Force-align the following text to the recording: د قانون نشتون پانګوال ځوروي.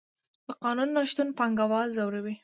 د 0.45 0.47
قانون 0.63 0.89
نشتون 0.97 1.29
پانګوال 1.37 1.87
ځوروي. 1.97 2.35